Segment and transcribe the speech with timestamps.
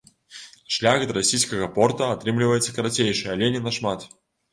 [0.77, 4.09] Шлях да расійскага порта атрымліваецца карацейшы, але не нашмат.